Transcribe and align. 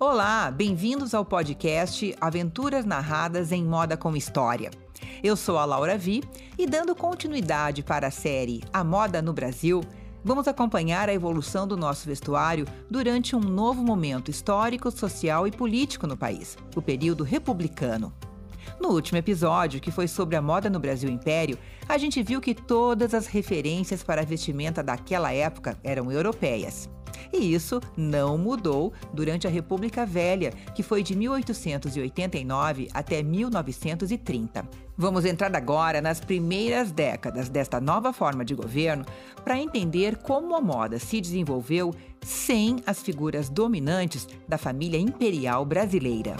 Olá, 0.00 0.48
bem-vindos 0.48 1.12
ao 1.12 1.24
podcast 1.24 2.14
Aventuras 2.20 2.84
Narradas 2.84 3.50
em 3.50 3.64
Moda 3.64 3.96
com 3.96 4.14
História. 4.14 4.70
Eu 5.24 5.34
sou 5.34 5.58
a 5.58 5.64
Laura 5.64 5.98
Vi 5.98 6.22
e, 6.56 6.68
dando 6.68 6.94
continuidade 6.94 7.82
para 7.82 8.06
a 8.06 8.10
série 8.12 8.62
A 8.72 8.84
Moda 8.84 9.20
no 9.20 9.32
Brasil, 9.32 9.82
vamos 10.22 10.46
acompanhar 10.46 11.08
a 11.08 11.12
evolução 11.12 11.66
do 11.66 11.76
nosso 11.76 12.06
vestuário 12.06 12.64
durante 12.88 13.34
um 13.34 13.40
novo 13.40 13.82
momento 13.82 14.30
histórico, 14.30 14.88
social 14.92 15.48
e 15.48 15.50
político 15.50 16.06
no 16.06 16.16
país, 16.16 16.56
o 16.76 16.80
período 16.80 17.24
republicano. 17.24 18.14
No 18.80 18.90
último 18.90 19.18
episódio, 19.18 19.80
que 19.80 19.90
foi 19.90 20.06
sobre 20.06 20.36
a 20.36 20.42
moda 20.42 20.70
no 20.70 20.78
Brasil 20.78 21.10
Império, 21.10 21.58
a 21.88 21.98
gente 21.98 22.22
viu 22.22 22.40
que 22.40 22.54
todas 22.54 23.14
as 23.14 23.26
referências 23.26 24.04
para 24.04 24.20
a 24.20 24.24
vestimenta 24.24 24.80
daquela 24.80 25.32
época 25.32 25.76
eram 25.82 26.12
europeias. 26.12 26.88
E 27.32 27.52
isso 27.54 27.80
não 27.96 28.38
mudou 28.38 28.92
durante 29.12 29.46
a 29.46 29.50
República 29.50 30.04
Velha, 30.04 30.52
que 30.74 30.82
foi 30.82 31.02
de 31.02 31.16
1889 31.16 32.88
até 32.92 33.22
1930. 33.22 34.68
Vamos 34.96 35.24
entrar 35.24 35.54
agora 35.54 36.00
nas 36.00 36.18
primeiras 36.20 36.90
décadas 36.90 37.48
desta 37.48 37.80
nova 37.80 38.12
forma 38.12 38.44
de 38.44 38.54
governo 38.54 39.06
para 39.44 39.58
entender 39.58 40.16
como 40.16 40.56
a 40.56 40.60
moda 40.60 40.98
se 40.98 41.20
desenvolveu 41.20 41.94
sem 42.20 42.78
as 42.84 43.00
figuras 43.00 43.48
dominantes 43.48 44.26
da 44.48 44.58
família 44.58 44.98
imperial 44.98 45.64
brasileira. 45.64 46.36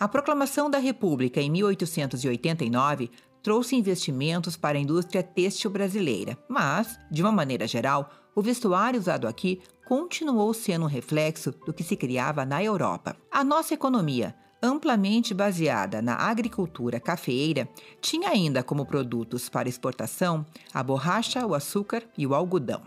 A 0.00 0.06
proclamação 0.06 0.70
da 0.70 0.78
República 0.78 1.40
em 1.40 1.50
1889 1.50 3.10
trouxe 3.42 3.74
investimentos 3.74 4.56
para 4.56 4.78
a 4.78 4.80
indústria 4.80 5.24
têxtil 5.24 5.72
brasileira, 5.72 6.38
mas, 6.48 6.96
de 7.10 7.20
uma 7.20 7.32
maneira 7.32 7.66
geral, 7.66 8.08
o 8.32 8.40
vestuário 8.40 9.00
usado 9.00 9.26
aqui 9.26 9.60
continuou 9.88 10.54
sendo 10.54 10.84
um 10.84 10.88
reflexo 10.88 11.50
do 11.66 11.72
que 11.72 11.82
se 11.82 11.96
criava 11.96 12.44
na 12.44 12.62
Europa. 12.62 13.16
A 13.28 13.42
nossa 13.42 13.74
economia, 13.74 14.36
amplamente 14.62 15.34
baseada 15.34 16.00
na 16.00 16.14
agricultura 16.14 17.00
cafeeira, 17.00 17.68
tinha 18.00 18.28
ainda 18.28 18.62
como 18.62 18.86
produtos 18.86 19.48
para 19.48 19.68
exportação 19.68 20.46
a 20.72 20.80
borracha, 20.80 21.44
o 21.44 21.56
açúcar 21.56 22.04
e 22.16 22.24
o 22.24 22.36
algodão. 22.36 22.82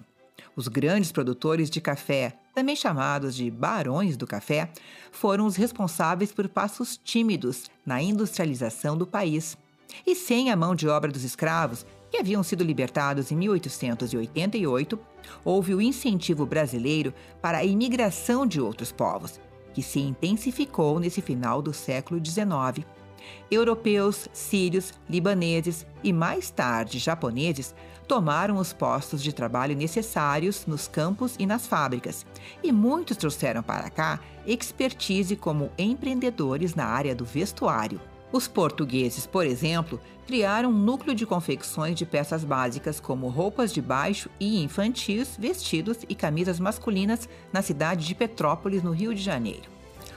Os 0.55 0.67
grandes 0.67 1.11
produtores 1.11 1.69
de 1.69 1.79
café, 1.79 2.33
também 2.53 2.75
chamados 2.75 3.35
de 3.35 3.49
barões 3.49 4.17
do 4.17 4.27
café, 4.27 4.69
foram 5.11 5.45
os 5.45 5.55
responsáveis 5.55 6.31
por 6.31 6.47
passos 6.49 6.97
tímidos 6.97 7.69
na 7.85 8.01
industrialização 8.01 8.97
do 8.97 9.07
país. 9.07 9.57
E 10.05 10.15
sem 10.15 10.51
a 10.51 10.55
mão 10.55 10.75
de 10.75 10.87
obra 10.87 11.11
dos 11.11 11.23
escravos, 11.23 11.85
que 12.09 12.17
haviam 12.17 12.43
sido 12.43 12.63
libertados 12.63 13.31
em 13.31 13.35
1888, 13.35 14.99
houve 15.45 15.73
o 15.73 15.81
incentivo 15.81 16.45
brasileiro 16.45 17.13
para 17.41 17.59
a 17.59 17.63
imigração 17.63 18.45
de 18.45 18.59
outros 18.59 18.91
povos, 18.91 19.39
que 19.73 19.81
se 19.81 19.99
intensificou 19.99 20.99
nesse 20.99 21.21
final 21.21 21.61
do 21.61 21.73
século 21.73 22.23
XIX. 22.23 22.85
Europeus, 23.49 24.27
sírios, 24.33 24.93
libaneses 25.09 25.85
e 26.03 26.11
mais 26.13 26.49
tarde 26.49 26.99
japoneses 26.99 27.75
tomaram 28.07 28.57
os 28.57 28.73
postos 28.73 29.23
de 29.23 29.31
trabalho 29.31 29.75
necessários 29.75 30.65
nos 30.65 30.85
campos 30.87 31.35
e 31.39 31.45
nas 31.45 31.65
fábricas, 31.65 32.25
e 32.61 32.69
muitos 32.69 33.15
trouxeram 33.15 33.63
para 33.63 33.89
cá 33.89 34.19
expertise 34.45 35.35
como 35.35 35.71
empreendedores 35.77 36.75
na 36.75 36.85
área 36.85 37.15
do 37.15 37.23
vestuário. 37.23 38.01
Os 38.31 38.47
portugueses, 38.47 39.25
por 39.25 39.45
exemplo, 39.45 39.97
criaram 40.27 40.69
um 40.69 40.77
núcleo 40.77 41.15
de 41.15 41.25
confecções 41.25 41.95
de 41.95 42.05
peças 42.05 42.43
básicas 42.43 42.99
como 42.99 43.29
roupas 43.29 43.73
de 43.73 43.81
baixo 43.81 44.29
e 44.39 44.61
infantis, 44.61 45.37
vestidos 45.39 45.99
e 46.09 46.13
camisas 46.13 46.59
masculinas 46.59 47.29
na 47.53 47.61
cidade 47.61 48.05
de 48.05 48.13
Petrópolis, 48.13 48.83
no 48.83 48.91
Rio 48.91 49.15
de 49.15 49.21
Janeiro. 49.21 49.70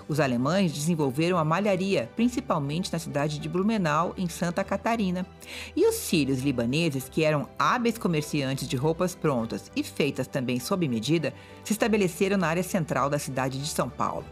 Os 0.07 0.21
alemães 0.21 0.73
desenvolveram 0.73 1.39
a 1.39 1.45
malharia, 1.45 2.11
principalmente 2.15 2.93
na 2.93 2.99
cidade 2.99 3.39
de 3.39 3.49
Blumenau, 3.49 4.15
em 4.19 4.29
Santa 4.29 4.63
Catarina. 4.63 5.27
E 5.75 5.87
os 5.89 5.95
sírios 5.95 6.41
libaneses, 6.41 7.09
que 7.09 7.25
eram 7.25 7.49
hábeis 7.59 7.97
comerciantes 7.97 8.69
de 8.69 8.77
roupas 8.77 9.15
prontas 9.15 9.71
e 9.75 9.83
feitas 9.83 10.27
também 10.27 10.61
sob 10.61 10.87
medida, 10.87 11.33
se 11.65 11.73
estabeleceram 11.73 12.37
na 12.37 12.49
área 12.49 12.63
central 12.63 13.09
da 13.09 13.19
cidade 13.19 13.59
de 13.59 13.69
São 13.69 13.89
Paulo. 13.89 14.25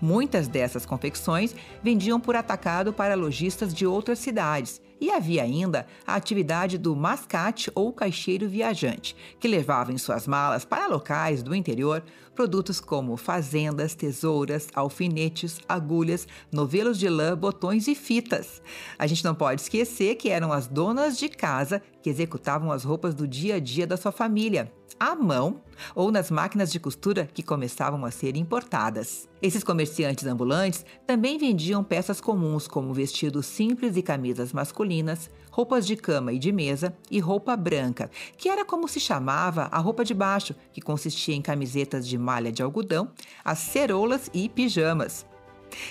Muitas 0.00 0.48
dessas 0.48 0.84
confecções 0.84 1.54
vendiam 1.82 2.18
por 2.18 2.34
atacado 2.34 2.92
para 2.92 3.14
lojistas 3.14 3.72
de 3.72 3.86
outras 3.86 4.18
cidades. 4.18 4.80
E 5.02 5.10
havia 5.10 5.42
ainda 5.42 5.84
a 6.06 6.14
atividade 6.14 6.78
do 6.78 6.94
mascate 6.94 7.72
ou 7.74 7.92
caixeiro 7.92 8.48
viajante, 8.48 9.16
que 9.40 9.48
levava 9.48 9.92
em 9.92 9.98
suas 9.98 10.28
malas 10.28 10.64
para 10.64 10.86
locais 10.86 11.42
do 11.42 11.56
interior 11.56 12.04
produtos 12.36 12.80
como 12.80 13.16
fazendas, 13.16 13.96
tesouras, 13.96 14.68
alfinetes, 14.72 15.58
agulhas, 15.68 16.28
novelos 16.52 17.00
de 17.00 17.08
lã, 17.08 17.36
botões 17.36 17.88
e 17.88 17.96
fitas. 17.96 18.62
A 18.96 19.06
gente 19.08 19.24
não 19.24 19.34
pode 19.34 19.62
esquecer 19.62 20.14
que 20.14 20.30
eram 20.30 20.52
as 20.52 20.68
donas 20.68 21.18
de 21.18 21.28
casa 21.28 21.82
que 22.00 22.08
executavam 22.08 22.70
as 22.70 22.84
roupas 22.84 23.12
do 23.12 23.26
dia 23.26 23.56
a 23.56 23.58
dia 23.58 23.88
da 23.88 23.96
sua 23.96 24.12
família 24.12 24.72
à 24.98 25.16
mão 25.16 25.60
ou 25.94 26.12
nas 26.12 26.30
máquinas 26.30 26.70
de 26.70 26.78
costura 26.78 27.28
que 27.32 27.42
começavam 27.42 28.04
a 28.04 28.10
ser 28.10 28.36
importadas. 28.36 29.28
Esses 29.40 29.64
comerciantes 29.64 30.26
ambulantes 30.26 30.84
também 31.04 31.38
vendiam 31.38 31.82
peças 31.82 32.20
comuns 32.20 32.68
como 32.68 32.94
vestidos 32.94 33.46
simples 33.46 33.96
e 33.96 34.02
camisas 34.02 34.52
masculinas, 34.52 34.91
roupas 35.52 35.86
de 35.86 35.94
cama 35.94 36.32
e 36.32 36.38
de 36.38 36.50
mesa 36.50 36.96
e 37.10 37.20
roupa 37.20 37.54
branca, 37.56 38.10
que 38.36 38.48
era 38.48 38.64
como 38.64 38.88
se 38.88 38.98
chamava 38.98 39.68
a 39.70 39.78
roupa 39.78 40.04
de 40.04 40.14
baixo, 40.14 40.54
que 40.72 40.80
consistia 40.80 41.34
em 41.34 41.42
camisetas 41.42 42.08
de 42.08 42.16
malha 42.16 42.50
de 42.50 42.62
algodão, 42.62 43.10
as 43.44 43.58
ceroulas 43.58 44.30
e 44.32 44.48
pijamas. 44.48 45.26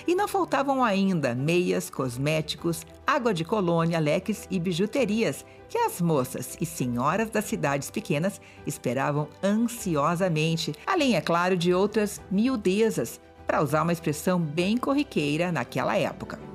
E 0.06 0.14
não 0.14 0.28
faltavam 0.28 0.84
ainda 0.84 1.34
meias, 1.34 1.90
cosméticos, 1.90 2.86
água 3.06 3.32
de 3.32 3.44
colônia, 3.44 3.98
leques 3.98 4.46
e 4.50 4.58
bijuterias 4.58 5.44
que 5.68 5.78
as 5.78 6.00
moças 6.00 6.56
e 6.60 6.66
senhoras 6.66 7.30
das 7.30 7.46
cidades 7.46 7.90
pequenas 7.90 8.40
esperavam 8.66 9.28
ansiosamente, 9.42 10.74
além, 10.86 11.16
é 11.16 11.20
claro, 11.20 11.56
de 11.56 11.72
outras 11.72 12.20
miudezas, 12.30 13.20
para 13.46 13.62
usar 13.62 13.82
uma 13.82 13.92
expressão 13.92 14.38
bem 14.38 14.76
corriqueira 14.76 15.50
naquela 15.50 15.96
época. 15.96 16.51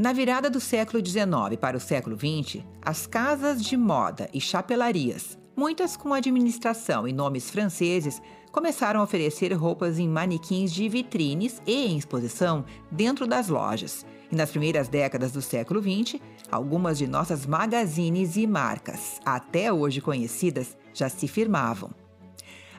Na 0.00 0.14
virada 0.14 0.48
do 0.48 0.60
século 0.60 1.04
XIX 1.04 1.60
para 1.60 1.76
o 1.76 1.80
século 1.80 2.16
XX, 2.16 2.64
as 2.80 3.06
casas 3.06 3.62
de 3.62 3.76
moda 3.76 4.30
e 4.32 4.40
chapelarias, 4.40 5.38
muitas 5.54 5.94
com 5.94 6.14
administração 6.14 7.06
e 7.06 7.12
nomes 7.12 7.50
franceses, 7.50 8.18
começaram 8.50 9.00
a 9.00 9.02
oferecer 9.02 9.52
roupas 9.52 9.98
em 9.98 10.08
manequins 10.08 10.72
de 10.72 10.88
vitrines 10.88 11.60
e 11.66 11.84
em 11.84 11.98
exposição 11.98 12.64
dentro 12.90 13.26
das 13.26 13.48
lojas. 13.48 14.06
E 14.32 14.34
nas 14.34 14.50
primeiras 14.50 14.88
décadas 14.88 15.32
do 15.32 15.42
século 15.42 15.82
XX, 15.82 16.18
algumas 16.50 16.96
de 16.96 17.06
nossas 17.06 17.44
magazines 17.44 18.38
e 18.38 18.46
marcas, 18.46 19.20
até 19.22 19.70
hoje 19.70 20.00
conhecidas, 20.00 20.78
já 20.94 21.10
se 21.10 21.28
firmavam. 21.28 21.90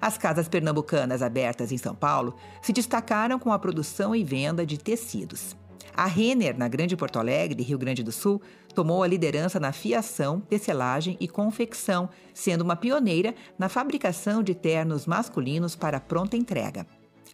As 0.01 0.17
casas 0.17 0.49
pernambucanas 0.49 1.21
abertas 1.21 1.71
em 1.71 1.77
São 1.77 1.93
Paulo 1.93 2.33
se 2.63 2.73
destacaram 2.73 3.37
com 3.37 3.53
a 3.53 3.59
produção 3.59 4.15
e 4.15 4.23
venda 4.23 4.65
de 4.65 4.79
tecidos. 4.79 5.55
A 5.95 6.05
Renner, 6.05 6.57
na 6.57 6.67
Grande 6.67 6.95
Porto 6.95 7.19
Alegre, 7.19 7.63
Rio 7.63 7.77
Grande 7.77 8.03
do 8.03 8.11
Sul, 8.11 8.41
tomou 8.73 9.03
a 9.03 9.07
liderança 9.07 9.59
na 9.59 9.71
fiação, 9.71 10.39
tecelagem 10.39 11.17
e 11.19 11.27
confecção, 11.27 12.09
sendo 12.33 12.61
uma 12.61 12.75
pioneira 12.75 13.35
na 13.59 13.67
fabricação 13.67 14.41
de 14.41 14.55
ternos 14.55 15.05
masculinos 15.05 15.75
para 15.75 15.99
pronta 15.99 16.37
entrega. 16.37 16.87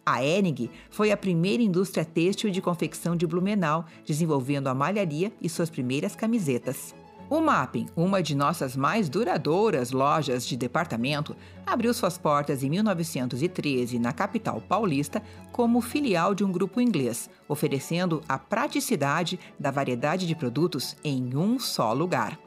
A 0.04 0.24
Enig 0.24 0.70
foi 0.90 1.12
a 1.12 1.16
primeira 1.16 1.62
indústria 1.62 2.04
têxtil 2.04 2.50
de 2.50 2.62
confecção 2.62 3.14
de 3.14 3.26
Blumenau, 3.26 3.84
desenvolvendo 4.04 4.68
a 4.68 4.74
malharia 4.74 5.32
e 5.40 5.48
suas 5.48 5.70
primeiras 5.70 6.16
camisetas. 6.16 6.94
O 7.30 7.42
Mapping, 7.42 7.88
uma 7.94 8.22
de 8.22 8.34
nossas 8.34 8.74
mais 8.74 9.06
duradouras 9.06 9.90
lojas 9.90 10.46
de 10.46 10.56
departamento, 10.56 11.36
abriu 11.66 11.92
suas 11.92 12.16
portas 12.16 12.62
em 12.62 12.70
1913 12.70 13.98
na 13.98 14.14
capital 14.14 14.62
paulista 14.62 15.22
como 15.52 15.82
filial 15.82 16.34
de 16.34 16.42
um 16.42 16.50
grupo 16.50 16.80
inglês, 16.80 17.28
oferecendo 17.46 18.22
a 18.26 18.38
praticidade 18.38 19.38
da 19.60 19.70
variedade 19.70 20.26
de 20.26 20.34
produtos 20.34 20.96
em 21.04 21.36
um 21.36 21.58
só 21.58 21.92
lugar. 21.92 22.38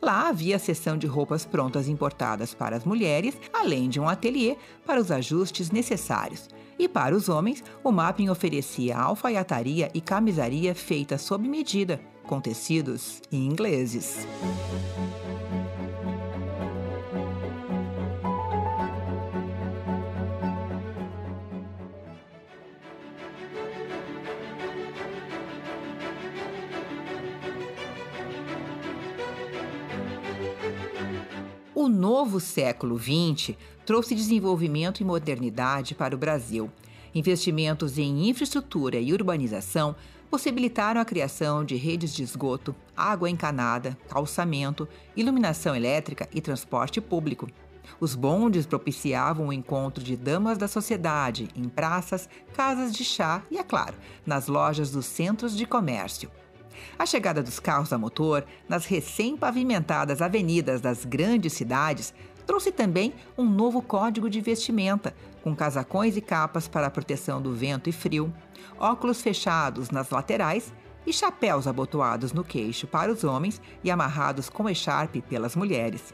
Lá 0.00 0.28
havia 0.28 0.56
a 0.56 0.58
seção 0.58 0.96
de 0.96 1.06
roupas 1.06 1.44
prontas 1.44 1.86
importadas 1.86 2.54
para 2.54 2.74
as 2.74 2.86
mulheres, 2.86 3.38
além 3.52 3.90
de 3.90 4.00
um 4.00 4.08
ateliê 4.08 4.56
para 4.86 5.00
os 5.00 5.10
ajustes 5.10 5.70
necessários. 5.70 6.48
E 6.78 6.88
para 6.88 7.14
os 7.14 7.28
homens, 7.28 7.62
o 7.84 7.92
mapping 7.92 8.30
oferecia 8.30 8.96
alfaiataria 8.96 9.90
e 9.92 10.00
camisaria 10.00 10.74
feita 10.74 11.18
sob 11.18 11.46
medida, 11.46 12.00
com 12.26 12.40
tecidos 12.40 13.20
ingleses. 13.30 14.26
O 31.74 31.88
novo 31.88 32.38
século 32.38 32.96
XX 32.96 33.56
trouxe 33.84 34.14
desenvolvimento 34.14 35.00
e 35.00 35.04
modernidade 35.04 35.96
para 35.96 36.14
o 36.14 36.18
Brasil. 36.18 36.70
Investimentos 37.12 37.98
em 37.98 38.28
infraestrutura 38.28 39.00
e 39.00 39.12
urbanização 39.12 39.96
possibilitaram 40.32 40.98
a 40.98 41.04
criação 41.04 41.62
de 41.62 41.76
redes 41.76 42.14
de 42.14 42.22
esgoto, 42.22 42.74
água 42.96 43.28
encanada, 43.28 43.98
calçamento, 44.08 44.88
iluminação 45.14 45.76
elétrica 45.76 46.26
e 46.32 46.40
transporte 46.40 47.02
público. 47.02 47.50
Os 48.00 48.14
bondes 48.14 48.64
propiciavam 48.64 49.48
o 49.48 49.52
encontro 49.52 50.02
de 50.02 50.16
damas 50.16 50.56
da 50.56 50.66
sociedade 50.66 51.50
em 51.54 51.68
praças, 51.68 52.30
casas 52.54 52.94
de 52.94 53.04
chá 53.04 53.42
e, 53.50 53.58
é 53.58 53.62
claro, 53.62 53.94
nas 54.24 54.46
lojas 54.46 54.90
dos 54.90 55.04
centros 55.04 55.54
de 55.54 55.66
comércio. 55.66 56.30
A 56.98 57.04
chegada 57.04 57.42
dos 57.42 57.60
carros 57.60 57.92
a 57.92 57.98
motor 57.98 58.42
nas 58.66 58.86
recém-pavimentadas 58.86 60.22
avenidas 60.22 60.80
das 60.80 61.04
grandes 61.04 61.52
cidades 61.52 62.14
trouxe 62.52 62.70
também 62.70 63.14
um 63.38 63.48
novo 63.48 63.80
código 63.80 64.28
de 64.28 64.38
vestimenta, 64.38 65.16
com 65.42 65.56
casacões 65.56 66.18
e 66.18 66.20
capas 66.20 66.68
para 66.68 66.90
proteção 66.90 67.40
do 67.40 67.54
vento 67.54 67.88
e 67.88 67.92
frio, 67.92 68.30
óculos 68.78 69.22
fechados 69.22 69.88
nas 69.88 70.10
laterais 70.10 70.70
e 71.06 71.14
chapéus 71.14 71.66
abotoados 71.66 72.34
no 72.34 72.44
queixo 72.44 72.86
para 72.86 73.10
os 73.10 73.24
homens 73.24 73.58
e 73.82 73.90
amarrados 73.90 74.50
com 74.50 74.68
echarpe 74.68 75.22
pelas 75.22 75.56
mulheres. 75.56 76.12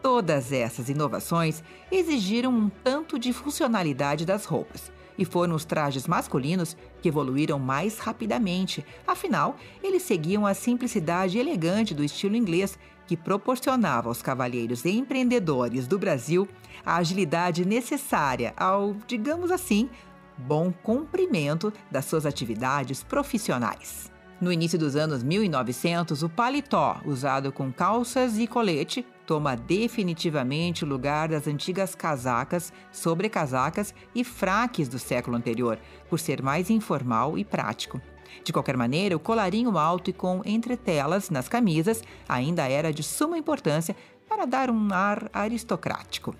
Todas 0.00 0.50
essas 0.50 0.88
inovações 0.88 1.62
exigiram 1.92 2.54
um 2.54 2.70
tanto 2.70 3.18
de 3.18 3.30
funcionalidade 3.34 4.24
das 4.24 4.46
roupas 4.46 4.90
e 5.18 5.26
foram 5.26 5.54
os 5.54 5.66
trajes 5.66 6.06
masculinos 6.06 6.74
que 7.02 7.08
evoluíram 7.08 7.58
mais 7.58 7.98
rapidamente. 7.98 8.82
Afinal, 9.06 9.56
eles 9.82 10.04
seguiam 10.04 10.46
a 10.46 10.54
simplicidade 10.54 11.38
elegante 11.38 11.94
do 11.94 12.02
estilo 12.02 12.34
inglês, 12.34 12.78
que 13.06 13.16
proporcionava 13.16 14.08
aos 14.08 14.22
cavalheiros 14.22 14.84
e 14.84 14.90
empreendedores 14.90 15.86
do 15.86 15.98
Brasil 15.98 16.48
a 16.84 16.96
agilidade 16.96 17.64
necessária 17.64 18.52
ao, 18.56 18.94
digamos 19.06 19.50
assim, 19.50 19.88
bom 20.36 20.72
cumprimento 20.72 21.72
das 21.90 22.04
suas 22.04 22.26
atividades 22.26 23.02
profissionais. 23.02 24.10
No 24.38 24.52
início 24.52 24.78
dos 24.78 24.96
anos 24.96 25.22
1900, 25.22 26.22
o 26.22 26.28
paletó, 26.28 27.00
usado 27.06 27.50
com 27.50 27.72
calças 27.72 28.38
e 28.38 28.46
colete, 28.46 29.06
toma 29.24 29.56
definitivamente 29.56 30.84
o 30.84 30.86
lugar 30.86 31.30
das 31.30 31.46
antigas 31.46 31.94
casacas, 31.94 32.70
sobrecasacas 32.92 33.94
e 34.14 34.22
fraques 34.22 34.88
do 34.88 34.98
século 34.98 35.36
anterior, 35.36 35.78
por 36.10 36.20
ser 36.20 36.42
mais 36.42 36.68
informal 36.68 37.38
e 37.38 37.44
prático. 37.44 37.98
De 38.44 38.52
qualquer 38.52 38.76
maneira, 38.76 39.16
o 39.16 39.20
colarinho 39.20 39.76
alto 39.76 40.10
e 40.10 40.12
com 40.12 40.42
entretelas 40.44 41.30
nas 41.30 41.48
camisas 41.48 42.02
ainda 42.28 42.68
era 42.68 42.92
de 42.92 43.02
suma 43.02 43.38
importância 43.38 43.96
para 44.28 44.46
dar 44.46 44.70
um 44.70 44.92
ar 44.92 45.30
aristocrático. 45.32 46.34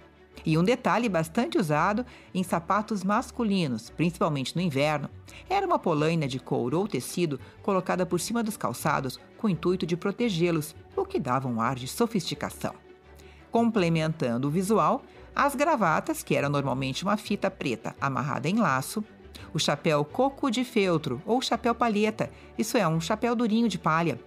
E 0.45 0.57
um 0.57 0.63
detalhe 0.63 1.09
bastante 1.09 1.59
usado 1.59 2.07
em 2.33 2.45
sapatos 2.45 3.03
masculinos, 3.03 3.91
principalmente 3.91 4.55
no 4.55 4.63
inverno, 4.63 5.11
era 5.51 5.67
uma 5.67 5.79
polaina 5.79 6.29
de 6.29 6.39
couro 6.39 6.79
ou 6.79 6.87
tecido 6.87 7.41
colocada 7.63 8.07
por 8.07 8.21
cima 8.21 8.43
dos 8.45 8.57
calçados 8.57 9.19
com 9.39 9.49
o 9.49 9.51
intuito 9.51 9.85
de 9.85 9.97
protegê-los, 9.97 10.75
o 10.95 11.05
que 11.05 11.19
dava 11.19 11.49
um 11.49 11.61
ar 11.61 11.75
de 11.75 11.89
sofisticação. 11.89 12.75
Complementando 13.51 14.47
o 14.47 14.51
visual, 14.51 15.03
as 15.35 15.55
gravatas, 15.55 16.23
que 16.23 16.37
era 16.37 16.49
normalmente 16.49 17.03
uma 17.03 17.17
fita 17.17 17.51
preta 17.51 17.97
amarrada 18.01 18.49
em 18.49 18.57
laço, 18.57 19.05
o 19.53 19.59
chapéu 19.59 20.05
coco 20.05 20.51
de 20.51 20.65
feltro 20.65 21.23
ou 21.25 21.41
chapéu 21.41 21.75
palheta, 21.75 22.31
isso 22.59 22.77
é, 22.77 22.87
um 22.87 23.01
chapéu 23.01 23.35
durinho 23.35 23.69
de 23.69 23.79
palha, 23.79 24.19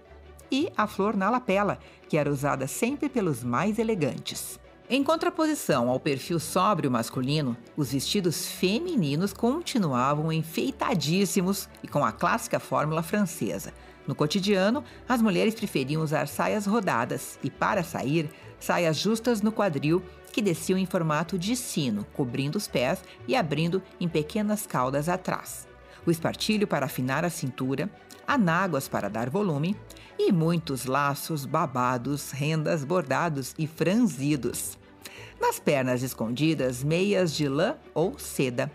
e 0.50 0.70
a 0.76 0.86
flor 0.86 1.16
na 1.16 1.30
lapela, 1.30 1.78
que 2.08 2.16
era 2.16 2.30
usada 2.30 2.66
sempre 2.66 3.08
pelos 3.08 3.44
mais 3.44 3.78
elegantes. 3.78 4.58
Em 4.92 5.04
contraposição 5.04 5.88
ao 5.88 6.00
perfil 6.00 6.40
sóbrio 6.40 6.90
masculino, 6.90 7.56
os 7.76 7.92
vestidos 7.92 8.48
femininos 8.48 9.32
continuavam 9.32 10.32
enfeitadíssimos 10.32 11.68
e 11.80 11.86
com 11.86 12.04
a 12.04 12.10
clássica 12.10 12.58
fórmula 12.58 13.00
francesa. 13.00 13.72
No 14.04 14.16
cotidiano, 14.16 14.82
as 15.08 15.22
mulheres 15.22 15.54
preferiam 15.54 16.02
usar 16.02 16.26
saias 16.26 16.66
rodadas 16.66 17.38
e, 17.44 17.48
para 17.48 17.84
sair, 17.84 18.28
saias 18.58 18.96
justas 18.96 19.40
no 19.40 19.52
quadril 19.52 20.02
que 20.32 20.42
desciam 20.42 20.78
em 20.78 20.86
formato 20.86 21.38
de 21.38 21.56
sino, 21.56 22.04
cobrindo 22.12 22.56
os 22.56 22.68
pés 22.68 23.02
e 23.26 23.36
abrindo 23.36 23.82
em 24.00 24.08
pequenas 24.08 24.66
caudas 24.66 25.08
atrás. 25.08 25.68
O 26.06 26.10
espartilho 26.10 26.66
para 26.66 26.86
afinar 26.86 27.24
a 27.24 27.30
cintura, 27.30 27.90
anáguas 28.26 28.88
para 28.88 29.08
dar 29.08 29.28
volume 29.28 29.76
e 30.18 30.32
muitos 30.32 30.84
laços, 30.84 31.44
babados, 31.44 32.30
rendas, 32.30 32.84
bordados 32.84 33.54
e 33.58 33.66
franzidos. 33.66 34.78
Nas 35.40 35.58
pernas 35.58 36.02
escondidas, 36.02 36.84
meias 36.84 37.34
de 37.34 37.48
lã 37.48 37.76
ou 37.92 38.18
seda. 38.18 38.70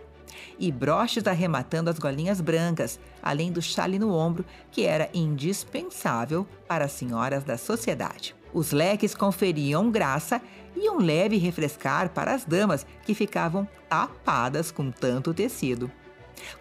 E 0.58 0.70
broches 0.70 1.26
arrematando 1.26 1.88
as 1.88 1.98
golinhas 1.98 2.40
brancas, 2.40 3.00
além 3.22 3.50
do 3.50 3.62
chale 3.62 3.98
no 3.98 4.12
ombro, 4.12 4.44
que 4.70 4.84
era 4.84 5.08
indispensável 5.14 6.46
para 6.68 6.84
as 6.84 6.92
senhoras 6.92 7.42
da 7.42 7.56
sociedade. 7.56 8.35
Os 8.52 8.72
leques 8.72 9.14
conferiam 9.14 9.90
graça 9.90 10.40
e 10.76 10.90
um 10.90 10.98
leve 10.98 11.36
refrescar 11.36 12.10
para 12.10 12.34
as 12.34 12.44
damas 12.44 12.86
que 13.04 13.14
ficavam 13.14 13.66
tapadas 13.88 14.70
com 14.70 14.90
tanto 14.90 15.32
tecido. 15.32 15.90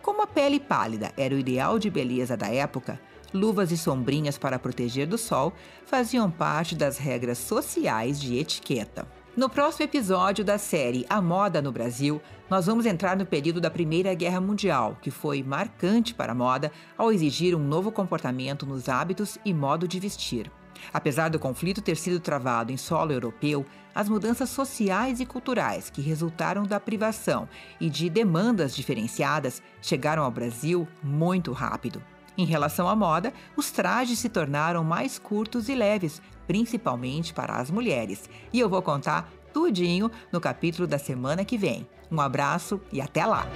Como 0.02 0.22
a 0.22 0.28
pele 0.28 0.60
pálida 0.60 1.12
era 1.18 1.36
o 1.36 1.40
ideal 1.40 1.78
de 1.78 1.90
beleza 1.90 2.38
da 2.38 2.48
época, 2.48 3.00
luvas 3.34 3.72
e 3.72 3.78
sombrinhas 3.78 4.38
para 4.38 4.58
proteger 4.58 5.06
do 5.06 5.18
sol 5.18 5.54
faziam 5.86 6.32
parte 6.32 6.76
das 6.76 6.98
regras 6.98 7.38
sociais 7.38 8.20
de 8.20 8.38
etiqueta. 8.38 9.08
No 9.36 9.50
próximo 9.50 9.84
episódio 9.84 10.46
da 10.46 10.58
série 10.58 11.06
A 11.10 11.22
Moda 11.22 11.62
no 11.62 11.70
Brasil, 11.70 12.22
nós 12.50 12.68
vamos 12.68 12.86
entrar 12.86 13.18
no 13.18 13.26
período 13.26 13.60
da 13.60 13.70
Primeira 13.70 14.14
Guerra 14.14 14.40
Mundial, 14.40 14.98
que 15.02 15.12
foi 15.12 15.44
marcante 15.44 16.14
para 16.14 16.32
a 16.32 16.36
moda 16.36 16.72
ao 16.98 17.12
exigir 17.12 17.54
um 17.54 17.60
novo 17.60 17.92
comportamento 17.92 18.66
nos 18.66 18.88
hábitos 18.88 19.38
e 19.44 19.54
modo 19.54 19.90
de 19.90 20.00
vestir. 20.00 20.50
Apesar 20.94 21.30
do 21.30 21.40
conflito 21.40 21.82
ter 21.82 21.96
sido 21.96 22.20
travado 22.20 22.72
em 22.72 22.78
solo 22.78 23.12
europeu, 23.12 23.66
as 23.94 24.10
mudanças 24.10 24.50
sociais 24.50 25.20
e 25.20 25.26
culturais 25.26 25.90
que 25.90 26.02
resultaram 26.02 26.64
da 26.64 26.80
privação 26.80 27.48
e 27.80 27.90
de 27.90 28.10
demandas 28.10 28.76
diferenciadas 28.76 29.62
chegaram 29.82 30.24
ao 30.24 30.32
Brasil 30.32 30.88
muito 31.02 31.52
rápido. 31.52 32.04
Em 32.38 32.46
relação 32.46 32.90
à 32.90 32.96
moda, 32.96 33.34
os 33.56 33.72
trajes 33.72 34.20
se 34.20 34.28
tornaram 34.28 34.84
mais 34.84 35.18
curtos 35.18 35.70
e 35.70 35.76
leves, 35.76 36.22
principalmente 36.46 37.34
para 37.34 37.56
as 37.56 37.72
mulheres. 37.72 38.30
E 38.52 38.60
eu 38.60 38.68
vou 38.68 38.82
contar 38.82 39.32
tudinho 39.54 40.12
no 40.32 40.42
capítulo 40.42 40.86
da 40.86 40.98
semana 40.98 41.46
que 41.46 41.58
vem. 41.58 41.88
Um 42.12 42.20
abraço 42.20 42.82
e 42.92 43.00
até 43.00 43.26
lá! 43.26 43.48